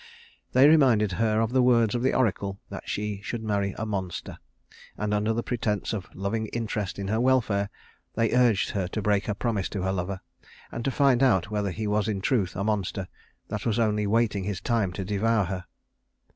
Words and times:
They 0.53 0.67
reminded 0.67 1.11
her 1.11 1.39
of 1.41 1.51
the 1.51 1.61
words 1.61 1.93
of 1.93 2.01
the 2.01 2.15
oracle 2.15 2.59
that 2.71 2.89
she 2.89 3.21
should 3.21 3.43
marry 3.43 3.75
a 3.77 3.85
monster; 3.85 4.39
and 4.97 5.13
under 5.13 5.31
the 5.31 5.43
pretense 5.43 5.93
of 5.93 6.05
a 6.05 6.09
loving 6.17 6.47
interest 6.47 6.97
in 6.97 7.07
her 7.09 7.21
welfare, 7.21 7.69
they 8.15 8.33
urged 8.33 8.71
her 8.71 8.87
to 8.87 9.01
break 9.03 9.27
her 9.27 9.35
promise 9.35 9.69
to 9.69 9.83
her 9.83 9.91
lover 9.91 10.21
and 10.71 10.83
to 10.85 10.89
find 10.89 11.21
out 11.21 11.51
whether 11.51 11.69
he 11.69 11.85
was 11.85 12.07
in 12.07 12.19
truth 12.19 12.55
a 12.55 12.63
monster 12.63 13.07
that 13.49 13.63
was 13.63 13.77
only 13.77 14.07
waiting 14.07 14.43
his 14.45 14.59
time 14.59 14.91
to 14.93 15.05
devour 15.05 15.45
her. 15.45 15.65